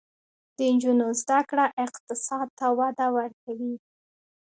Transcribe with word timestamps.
د 0.55 0.57
نجونو 0.73 1.07
زده 1.21 1.39
کړه 1.49 1.65
اقتصاد 1.85 2.47
ته 2.59 2.67
وده 2.79 3.07
ورکوي. 3.17 3.75